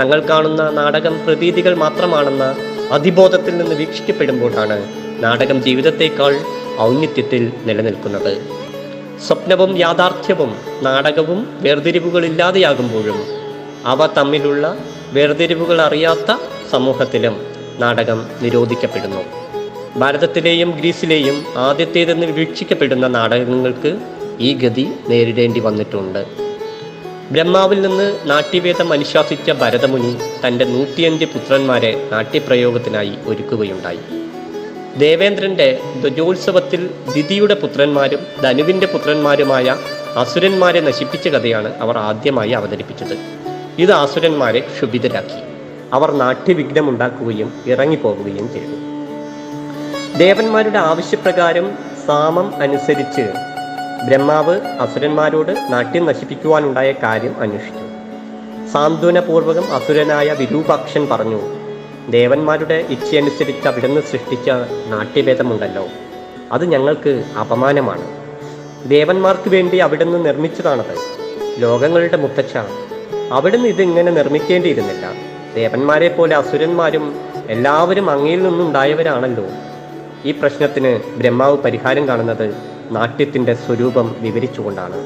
തങ്ങൾ 0.01 0.21
കാണുന്ന 0.21 0.71
നാടകം 0.71 1.27
പ്രതീതികൾ 1.27 1.75
മാത്രമാണെന്ന 1.75 2.57
അതിബോധത്തിൽ 2.93 3.57
നിന്ന് 3.59 3.75
വീക്ഷിക്കപ്പെടുമ്പോഴാണ് 3.77 4.77
നാടകം 5.25 5.63
ജീവിതത്തേക്കാൾ 5.63 6.33
ഔന്നിത്യത്തിൽ 6.81 7.53
നിലനിൽക്കുന്നത്. 7.67 8.33
സ്വപ്നവും 9.27 9.79
യാഥാർത്ഥ്യവും 9.79 10.51
നാടകവും 10.83 11.41
വേർതിരിവുകളില്ലാതെയാകുമ്പോഴും 11.61 13.19
അവ 13.87 14.07
തമ്മിലുള്ള 14.07 14.65
വേർതിരിവുകൾ 15.13 15.81
അറിയാത്ത 15.81 16.37
സമൂഹത്തിലും 16.73 17.37
നാടകം 17.81 18.27
നിരോധിക്കപ്പെടുന്നു. 18.43 19.23
ഭാരതത്തിലെയും 20.01 20.71
ഗ്രീസിലെയും 20.79 21.45
ആദ്യത്തേതെന്ന് 21.57 22.27
വീക്ഷിക്കപ്പെടുന്ന 22.27 23.07
നാടകങ്ങൾക്ക് 23.07 23.93
ഈ 24.41 24.55
ഗതി 24.55 24.87
നേരിടേണ്ടി 25.09 25.61
വന്നിട്ടുണ്ട്. 25.61 26.23
ബ്രഹ്മാവിൽ 27.33 27.81
നിന്ന് 27.83 28.17
നാട്യവേദം 28.25 28.93
അനുശാസിച്ച 28.93 29.51
ഭരതമുനി 29.51 30.19
തന്റെ 30.47 30.65
നൂറ്റിയഞ്ച് 30.65 31.25
പുത്രന്മാരെ 31.25 32.09
നാട്യപ്രയോഗത്തിനായി 32.13 33.13
ഒരുക്കുകയുണ്ടായി. 33.27 34.01
ദേവേന്ദ്രന്റെ 34.99 35.79
ധ്വജോത്സവത്തിൽ 36.01 36.91
ദിതിയുടെ 37.15 37.55
പുത്രന്മാരും 37.55 38.19
ധനുവിന്റെ 38.43 38.87
പുത്രന്മാരുമായ 38.87 39.77
അസുരന്മാരെ 40.17 40.81
നശിപ്പിച്ച 40.81 41.29
കഥയാണ് 41.29 41.81
അവർ 41.81 41.99
ആദ്യമായി 41.99 42.51
അവതരിപ്പിച്ചത്. 42.51 43.17
ഇത് 43.79 43.93
അസുരന്മാരെ 43.93 44.61
ക്ഷുഭിതരാക്കി. 44.61 45.41
അവർ 45.93 46.11
നാട്യവിഘ്നമുണ്ടാക്കുകയും 46.11 47.53
ഇറങ്ങിപ്പോകുകയും 47.67 48.53
ചെയ്തു. 48.53 48.77
ദേവന്മാരുടെ 50.19 50.79
ആവശ്യപ്രകാരം 50.79 51.79
സാമം 52.07 52.57
അനുസരിച്ച് 52.57 53.52
ബ്രഹ്മാവ് 54.07 54.61
അസുരന്മാരോട് 54.61 55.67
നാട്യം 55.71 56.05
നശിപ്പിക്കുവാനുണ്ടായ 56.07 56.95
കാര്യം 57.03 57.41
അന്വേഷിച്ചു. 57.41 57.85
സാന്ത്വനപൂർവകം 58.73 59.75
അസുരനായ 59.75 60.37
വിരൂപാക്ഷൻ 60.39 61.09
പറഞ്ഞു 61.13 61.41
ദേവന്മാരുടെ 62.11 62.75
ഇച്ഛയനുസരിച്ച് 62.75 63.69
അവിടുന്ന് 63.69 64.01
സൃഷ്ടിച്ച 64.01 64.51
നാട്യഭേദമുണ്ടല്ലോ. 64.89 65.87
അത് 66.53 66.65
ഞങ്ങൾക്ക് 66.65 67.25
അപമാനമാണ്. 67.41 68.07
ദേവന്മാർക്ക് 68.89 69.51
വേണ്ടി 69.51 69.77
അവിടുന്ന് 69.77 70.27
നിർമ്മിച്ചതാണത്. 70.27 70.95
ലോകങ്ങളുടെ 71.59 72.17
മുത്തച്ഛ 72.17 72.57
അവിടുന്ന് 73.33 73.69
ഇതിങ്ങനെ 73.69 74.13
നിർമ്മിക്കേണ്ടിയിരുന്നില്ല. 74.13 75.07
ദേവന്മാരെ 75.55 76.09
പോലെ 76.09 76.37
അസുരന്മാരും 76.37 77.21
എല്ലാവരും 77.49 78.11
അങ്ങയിൽ 78.11 78.43
നിന്നുണ്ടായവരാണല്ലോ. 78.43 79.45
ഈ 80.25 80.31
പ്രശ്നത്തിന് 80.31 81.01
ബ്രഹ്മാവ് 81.19 81.57
പരിഹാരം 81.57 82.09
കാണുന്നത് 82.09 82.72
നാട്യത്തിന്റെ 82.93 83.55
സ്വരൂപം 83.55 84.17
വിവരിച്ചുകൊണ്ടാണ്. 84.19 84.99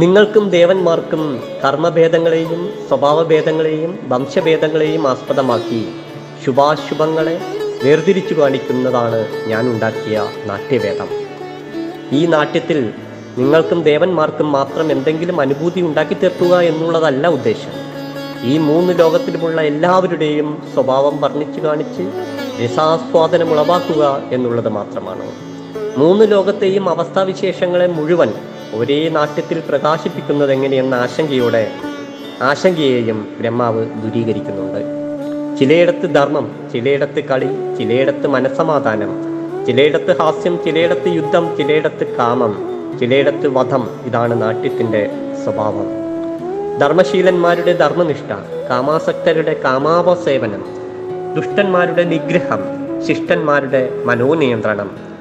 നിങ്ങൾക്കും 0.00 0.50
ദേവന്മാർക്കും 0.50 1.22
കർമ്മഭേദങ്ങളെയും 1.64 2.74
സ്വഭാവഭേദങ്ങളെയും 2.88 3.98
വംശഭേദങ്ങളെയും 4.08 5.08
ആസ്പദമാക്കി 5.08 5.88
ശുഭാശുഭങ്ങളെ 6.44 7.34
വേർതിരിച്ചു 7.84 8.34
കാണിക്കുന്നതാണ് 8.34 9.20
ഞാൻ 9.46 9.66
ഉണ്ടാക്കിയ 9.66 10.28
നാട്യവേദം 10.46 11.08
ഈ 12.12 12.26
നാട്യത്തിൽ 12.26 12.92
നിങ്ങൾക്കും 13.38 13.82
ദേവന്മാർക്കും 13.82 14.52
മാത്രം 14.52 14.92
എന്തെങ്കിലും 14.92 15.40
അനുഭൂതി 15.40 15.80
ഉണ്ടാക്കി 15.80 16.14
തീർക്കുക 16.14 16.60
എന്നുള്ളതല്ല 16.60 17.26
ഉദ്ദേശം. 17.26 17.74
ഈ 18.44 18.58
മൂന്ന് 18.58 18.98
ലോകത്തിലുമുള്ള 18.98 19.60
എല്ലാവരുടെയും 19.60 20.62
സ്വഭാവം 20.74 21.20
വർണിച്ചു 21.20 21.60
കാണിച്ച് 21.60 22.04
രസാസ്വാദനം 22.64 23.50
ഉളവാക്കുക 23.52 24.22
എന്നുള്ളത് 24.32 24.68
മാത്രമാണ്. 24.68 25.51
മൂന്ന് 25.76 26.30
ലോകത്തെയും 26.30 26.88
അവസ്ഥാവിശേഷങ്ങളെ 26.90 27.86
മുഴുവൻ 27.86 28.32
ഒരേ 28.74 29.08
നാട്യത്തിൽ 29.08 29.62
പ്രകാശിപ്പിക്കുന്നത് 29.68 30.52
എങ്ങനെയെന്ന 30.52 30.94
ആശങ്കയോടെ 30.94 31.70
ആശങ്കയെയും 32.42 33.36
ബ്രഹ്മാവ് 33.40 33.86
ദൂരീകരിക്കുന്നുണ്ട്. 33.86 34.80
ചിലയിടത്ത് 35.60 36.14
ധർമ്മം 36.14 36.70
ചിലയിടത്ത് 36.72 37.24
കളി 37.24 37.78
ചിലയിടത്ത് 37.78 38.26
മനസമാധാനം 38.26 39.10
ചിലയിടത്ത് 39.66 40.18
ഹാസ്യം 40.18 40.58
ചിലയിടത്ത് 40.64 41.08
യുദ്ധം 41.08 41.56
ചിലയിടത്ത് 41.56 42.16
കാമം 42.16 42.52
ചിലയിടത്ത് 43.00 43.46
വധം 43.46 43.88
ഇതാണ് 44.06 44.42
നാട്യത്തിന്റെ 44.42 45.10
സ്വഭാവം. 45.44 45.88
ധർമ്മശീലന്മാരുടെ 46.80 47.72
ധർമ്മനിഷ്ഠ 47.72 48.32
കാമാസക്തരുടെ 48.70 49.62
കാമാവസേവനം 49.64 50.64
ദുഷ്ടന്മാരുടെ 51.34 52.02
നിഗ്രഹം 52.02 52.60
ശിഷ്ടന്മാരുടെ 53.06 53.90
മനോനിയന്ത്രണം 54.04 55.11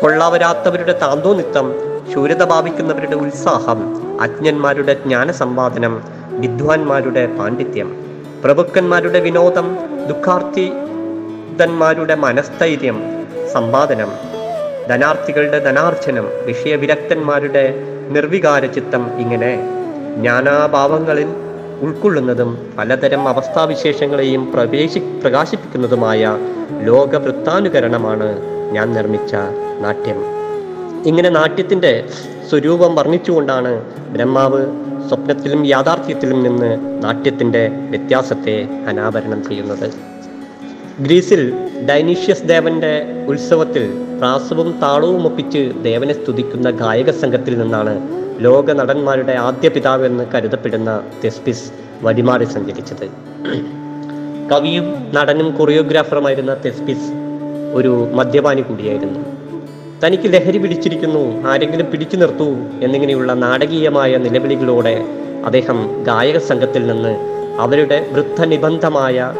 കൊള്ളാവരാത്തവരുടെ 0.00 0.92
താന്തോനിത്തം 0.92 1.74
ശൂരത 2.14 2.44
ഭാവിക്കുന്നവരുടെ 2.44 3.14
ഉത്സാഹം 3.14 4.10
അജ്ഞന്മാരുടെ 4.20 4.92
ജ്ഞാനസമ്പാദനം 4.92 6.02
വിദ്വാൻമാരുടെ 6.38 7.38
പാണ്ഡിത്യം 7.38 7.96
പ്രഭുക്കന്മാരുടെ 8.44 9.20
വിനോദം 9.20 9.78
ദുഃഖാർത്ഥിതന്മാരുടെ 10.08 12.14
മനസ്ഥൈര്യം 12.14 13.20
സമ്പാദനം 13.52 14.08
ധനാർത്ഥികളുടെ 14.88 15.64
ധനാർജനം 15.64 16.24
വിഷയവിരക്തന്മാരുടെ 16.46 17.74
നിർവികാര 18.10 18.66
ചിത്തം 18.66 19.20
ഇങ്ങനെ 19.20 19.78
ജ്ഞാനാഭാവങ്ങളിൽ 20.16 21.28
ഉൾക്കൊള്ളുന്നതും 21.80 22.68
പലതരം 22.78 23.28
അവസ്ഥാവിശേഷങ്ങളെയും 23.28 24.52
പ്രവേശി 24.52 24.98
പ്രകാശിപ്പിക്കുന്നതുമായ 24.98 26.38
ലോകവൃത്താനുകരണമാണ് 26.84 28.60
ഞാൻ 28.72 28.94
നിർമ്മിച്ച 28.94 29.36
നാട്യം. 29.80 30.24
ഇങ്ങനെ 31.06 31.30
നാട്യത്തിന്റെ 31.30 32.04
സ്വരൂപം 32.50 32.94
വർണിച്ചുകൊണ്ടാണ് 32.94 33.82
ബ്രഹ്മാവ് 34.08 34.66
സ്വപ്നത്തിലും 35.08 35.66
യാഥാർത്ഥ്യത്തിലും 35.66 36.42
നിന്ന് 36.42 37.02
നാട്യത്തിന്റെ 37.04 37.68
വ്യത്യാസത്തെ 37.90 38.68
അനാവരണം 38.88 39.48
ചെയ്യുന്നത്. 39.48 39.90
ഗ്രീസിൽ 41.00 41.54
ഡൈനീഷ്യസ് 41.88 42.42
ദേവന്റെ 42.42 43.24
ഉത്സവത്തിൽ 43.28 44.04
പ്രാസവും 44.18 44.80
താളവും 44.82 45.26
ഒപ്പിച്ച് 45.26 45.72
ദേവനെ 45.82 46.14
സ്തുതിക്കുന്ന 46.14 46.70
ഗായക 46.70 47.10
സംഘത്തിൽ 47.10 47.58
നിന്നാണ് 47.58 48.08
ലോക 48.44 48.72
നടന്മാരുടെ 48.72 49.32
ആദ്യ 49.32 49.68
പിതാവ് 49.68 50.06
എന്ന് 50.06 50.24
കരുതപ്പെടുന്ന 50.34 51.02
തെസ്പിസ് 51.24 51.72
വഴിമാറി 52.02 52.44
സഞ്ചരിച്ചത്. 52.44 53.06
കവിയും 54.52 55.06
നടനും 55.14 55.56
കൊറിയോഗ്രാഫറുമായിരുന്ന 55.56 56.54
തെസ്പിസ് 56.54 57.10
ഒരു 57.74 58.08
മദ്യപാനി 58.12 58.60
കൂടിയായിരുന്നു. 58.60 59.39
തനിക്ക് 60.04 60.32
ലഹരി 60.32 60.58
പിടിച്ചിരിക്കുന്നു 60.58 61.48
ആരെങ്കിലും 61.48 61.90
പിടിച്ചു 61.90 62.16
നിർത്തൂ 62.16 62.46
എന്നിങ്ങനെയുള്ള 62.82 63.34
നാടകീയമായ 63.34 64.16
നിലവിളികളോടെ 64.16 65.04
അദ്ദേഹം 65.44 66.04
ഗായക 66.04 66.38
സംഘത്തിൽ 66.38 66.86
നിന്ന് 66.86 67.12
അവരുടെ 67.60 68.08
വൃദ്ധനിബന്ധമായ 68.12 69.34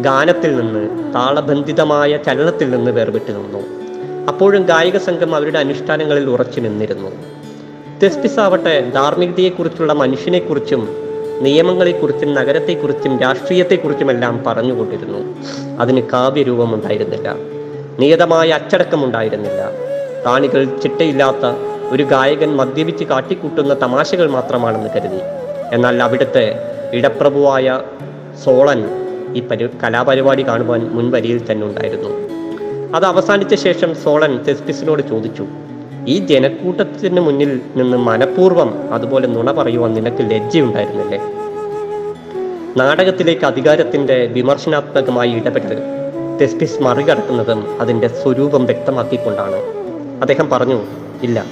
ഗാനത്തിൽ 0.00 0.56
നിന്ന് 0.56 1.14
താളബന്ധിതമായ 1.14 2.16
ചലനത്തിൽ 2.16 2.70
നിന്ന് 2.70 2.90
വേർപെട്ടു 2.90 3.32
നിന്നു. 3.32 3.62
അപ്പോഴും 4.28 4.62
ഗായക 4.62 4.96
സംഘം 4.96 5.34
അവരുടെ 5.34 5.58
അനുഷ്ഠാനങ്ങളിൽ 5.58 6.30
ഉറച്ചു 6.30 6.60
നിന്നിരുന്നു. 6.60 7.10
തെസ്പിസ് 8.02 8.40
ആവട്ടെ 8.40 8.90
ധാർമ്മികതയെക്കുറിച്ചുള്ള 8.90 9.92
മനുഷ്യനെക്കുറിച്ചും 9.92 10.88
നിയമങ്ങളെക്കുറിച്ചും 11.40 12.34
നഗരത്തെക്കുറിച്ചും 12.34 13.20
രാഷ്ട്രീയത്തെക്കുറിച്ചുമെല്ലാം 13.20 14.44
പറഞ്ഞുകൊണ്ടിരുന്നു. 14.46 15.20
അതിന് 15.78 16.02
കാവ്യരൂപമുണ്ടായിരുന്നില്ല 16.12 17.53
നിയതമായ 18.00 18.48
അച്ചടക്കമുണ്ടായിരുന്നില്ല. 18.48 19.70
കാണികൾ 20.26 20.64
ചിട്ടയില്ലാത്ത 20.64 21.44
ഒരു 21.90 22.02
ഗായകൻ 22.02 22.56
മദ്യപിച്ച് 22.56 23.04
കാട്ടിക്കൂട്ടുന്ന 23.04 23.74
തമാശകൾ 23.74 24.30
മാത്രമാണെന്ന് 24.30 24.90
കരുതി. 24.96 25.20
എന്നാൽ 25.72 26.02
അവിടുത്തെ 26.02 26.58
ഇടപ്രഭുവായ 26.92 27.80
സോളൻ 28.44 28.80
ഈ 29.36 29.40
പരി 29.40 29.68
കലാപരിപാടി 29.82 30.46
കാണുവാൻ 30.46 30.88
മുൻവരിയിൽ 30.88 31.52
തന്നെ 31.52 31.66
ഉണ്ടായിരുന്നു 31.66 32.10
അത് 32.96 33.04
അവസാനിച്ച 33.04 33.54
ശേഷം 33.54 33.94
സോളൻ 33.94 34.44
തെസ്പിസിനോട് 34.48 35.02
ചോദിച്ചു 35.08 35.46
ഈ 36.08 36.18
ജനക്കൂട്ടത്തിന് 36.18 37.20
മുന്നിൽ 37.20 37.60
നിന്ന് 37.76 37.96
മനഃപൂർവം 37.96 38.92
അതുപോലെ 38.92 39.26
നുണ 39.26 39.52
പറയുവാൻ 39.52 39.94
നിനക്ക് 39.94 40.30
ലജ്ജയുണ്ടായിരുന്നില്ലേ? 40.30 41.18
നാടകത്തിലേക്ക് 42.76 43.44
അധികാരത്തിന്റെ 43.44 44.26
വിമർശനാത്മകമായി 44.26 45.30
ഇടപെട്ട് 45.30 46.03
തെസ്പിസ് 46.40 46.82
മറികടക്കുന്നതും 46.82 47.80
അതിന്റെ 47.80 48.08
സ്വരൂപം 48.08 48.66
വ്യക്തമാക്കിക്കൊണ്ടാണ്. 48.66 49.56
അദ്ദേഹം 50.20 50.50
പറഞ്ഞു 50.50 50.84
ഇല്ല 51.22 51.44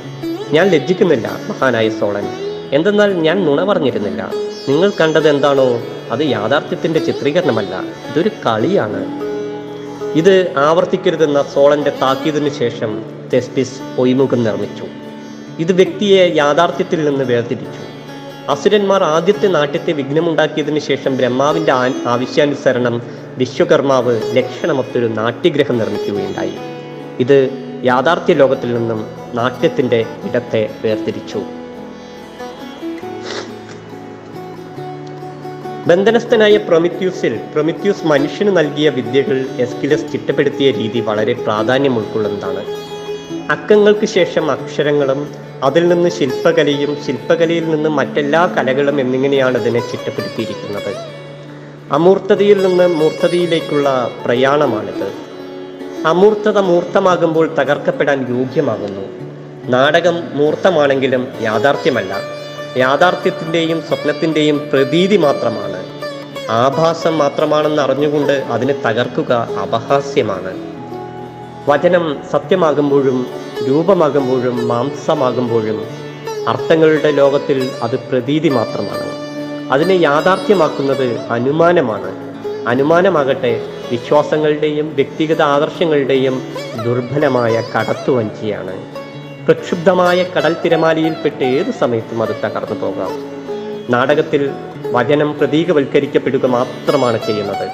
ഞാൻ 0.50 0.68
ലജ്ജിക്കുന്നില്ല 0.68 1.30
മഹാനായ 1.48 1.88
സോളൻ. 1.88 2.24
എന്തെന്നാൽ 2.72 3.12
ഞാൻ 3.12 3.44
നുണ 3.44 3.64
പറഞ്ഞിരുന്നില്ല 3.64 4.30
നിങ്ങൾ 4.68 4.92
കണ്ടത് 5.00 5.28
എന്താണോ? 5.28 5.80
അത് 6.10 6.20
യാഥാർത്ഥ്യത്തിന്റെ 6.20 7.00
ചിത്രീകരണമല്ല. 7.00 7.80
ഇതൊരു 7.80 8.28
കളിയാണ്. 8.28 9.04
ഇത് 10.18 10.52
ആവർത്തിക്കരുതെന്ന 10.56 11.42
സോളന്റെ 11.42 11.92
താക്കീതിനു 12.02 12.48
ശേഷം 12.48 13.04
തെസ്പിസ് 13.32 13.80
ഒയ്മുഖം 13.98 14.44
നിർമ്മിച്ചു. 14.44 14.84
ഇത് 15.58 15.72
വ്യക്തിയെ 15.72 16.32
യാഥാർത്ഥ്യത്തിൽ 16.34 17.04
നിന്ന് 17.04 17.24
വേർതിരിച്ചു. 17.24 17.92
അസുരന്മാർ 18.50 19.04
ആദ്യത്തെ 19.04 19.46
നാട്യത്തെ 19.46 19.92
വിഘ്നമുണ്ടാക്കിയതിനു 19.92 20.80
ശേഷം 20.80 21.16
ബ്രഹ്മാവിന്റെ 21.16 21.72
ആ- 21.72 22.02
ആവശ്യാനുസരണം 22.06 23.21
വിശ്വകർമാവ് 23.36 24.36
ലക്ഷണമൊത്തൊരു 24.36 25.06
നാട്യഗ്രഹം 25.06 25.78
നിർമ്മിക്കുകയുണ്ടായി. 25.78 26.52
ഇത് 27.20 27.50
യാഥാർത്ഥ്യ 27.84 28.34
ലോകത്തിൽ 28.34 28.74
നിന്നും 28.74 29.06
നാട്യത്തിന്റെ 29.34 30.06
ഇടത്തെ 30.30 30.70
വേർതിരിച്ചു. 30.84 31.42
ബന്ധനസ്ഥനായ 35.86 36.56
പ്രൊമിത്യൂസിൽ 36.56 37.40
പ്രൊമിത്യൂസ് 37.52 38.06
മനുഷ്യന് 38.06 38.56
നൽകിയ 38.56 38.88
വിദ്യകൾ 38.88 39.46
എസ്കിലസ് 39.58 40.12
ചിട്ടപ്പെടുത്തിയ 40.12 40.70
രീതി 40.70 41.00
വളരെ 41.00 41.32
പ്രാധാന്യം 41.32 41.98
ഉൾക്കൊള്ളുന്നതാണ്. 41.98 42.64
അക്കങ്ങൾക്ക് 43.52 44.06
ശേഷം 44.06 44.50
അക്ഷരങ്ങളും 44.50 45.34
അതിൽ 45.62 45.88
നിന്ന് 45.88 46.08
ശില്പകലയും 46.08 47.04
ശില്പകലയിൽ 47.06 47.70
നിന്ന് 47.70 47.88
മറ്റെല്ലാ 47.88 48.46
കലകളും 48.46 49.00
എന്നിങ്ങനെയാണ് 49.00 49.58
ഇതിനെ 49.58 49.80
ചിട്ടപ്പെടുത്തിയിരിക്കുന്നത്. 49.80 51.11
അമൂർത്തതയിൽ 51.92 52.66
നിന്ന് 52.66 52.86
മൂർത്തതയിലേക്കുള്ള 52.86 54.10
പ്രയാണമാണിത്. 54.24 55.12
അമൂർത്തത 56.06 56.58
മൂർത്തമാകുമ്പോൾ 56.58 57.54
തകർക്കപ്പെടാൻ 57.54 58.38
യോഗ്യമാകുന്നു. 58.38 59.00
നാടകം 59.70 60.22
മൂർത്തമാണെങ്കിലും 60.34 61.28
യാഥാർത്ഥ്യമല്ല. 61.42 62.16
യാഥാർത്ഥ്യത്തിന്റെയും 62.76 63.82
സ്വപ്നത്തിന്റെയും 63.82 64.70
പ്രതീതി 64.72 65.16
മാത്രമാണ്. 65.16 65.86
ആഭാസം 66.50 67.18
മാത്രമാണെന്ന് 67.18 67.82
അറിഞ്ഞുകൊണ്ട് 67.82 68.32
അതിനെ 68.32 68.74
തകർക്കുക 68.86 69.48
അപഹാസ്യമാണ്. 69.62 70.54
വചനം 71.68 72.18
സത്യമാകുമ്പോഴും 72.32 73.26
രൂപമാകുമ്പോഴും 73.68 74.68
മാംസമാകുമ്പോഴും 74.68 75.84
അർത്ഥങ്ങളുടെ 76.48 77.10
ലോകത്തിൽ 77.10 77.70
അത് 77.82 77.98
പ്രതീതി 77.98 78.48
മാത്രമാണ്. 78.48 79.21
അതിനെ 79.72 79.94
യാഥാർത്ഥ്യമാക്കുന്നത് 79.94 81.18
അനുമാനമാണ്. 81.18 82.10
അനുമാനമാകട്ടെ 82.68 83.66
വിശ്വാസങ്ങളുടെയും 83.90 84.94
വ്യക്തിഗത 84.94 85.42
ആദർശങ്ങളുടെയും 85.42 86.42
ദുർബലമായ 86.84 87.62
കടത്തുവഞ്ചിയാണ്. 87.76 88.74
പ്രക്ഷുബ്ധമായ 89.46 90.22
കടൽ 90.22 90.56
തിരമാലയിൽപ്പെട്ട് 90.64 91.44
ഏത് 91.44 91.70
സമയത്തും 91.70 92.22
അത് 92.22 92.28
തകർന്നു 92.28 92.86
പോകാം. 92.86 93.12
നാടകത്തിൽ 93.90 94.50
വചനം 94.92 95.38
പ്രതീകവൽക്കരിക്കപ്പെടുക 95.38 96.46
മാത്രമാണ് 96.46 97.26
ചെയ്യുന്നത്. 97.26 97.68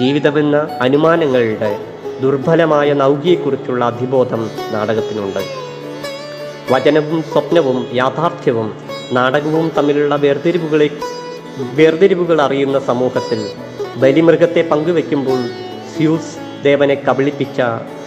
ജീവിതമെന്ന 0.00 0.68
അനുമാനങ്ങളുടെ 0.80 1.78
ദുർബലമായ 2.22 2.92
നൗകിയെക്കുറിച്ചുള്ള 2.92 3.84
അധിബോധം 3.84 4.50
നാടകത്തിനുണ്ട്. 4.72 5.40
വചനവും 6.72 7.22
സ്വപ്നവും 7.22 7.86
യാഥാർത്ഥ്യവും 7.94 8.74
നാടകവും 9.12 9.72
തമ്മിലുള്ള 9.78 10.16
വേർതിരിവുകളെ 10.16 10.90
വേർതിരിവുകൾ 11.60 12.42
അറിയുന്ന 12.42 12.78
സമൂഹത്തിൽ 12.78 13.50
ബലിമൃഗത്തെ 13.96 14.62
പങ്കുവെക്കുമ്പോൾ 14.62 15.40
സ്യൂസ് 15.94 16.64
ദേവനെ 16.64 16.94
കബളിപ്പിച്ച 16.94 17.60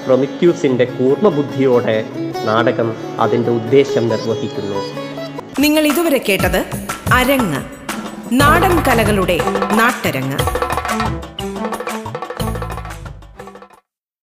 പ്രൊമിക്യൂസിന്റെ 0.05 0.85
കൂർമ്മബുദ്ധിയോടെ 0.85 2.05
നാടകം 2.45 2.93
അതിന്റെ 3.19 3.51
ഉദ്ദേശം 3.51 4.09
നിർവഹിക്കുന്നു. 4.09 4.79
നിങ്ങൾ 5.59 5.87
ഇതുവരെ 5.87 6.17
കേട്ടത് 6.29 6.65
അരങ്ങ് 7.13 7.61
നാടൻ 8.31 8.83
കലകളുടെ 8.83 9.39
നാട്ടരങ്ങ്. 9.73 10.37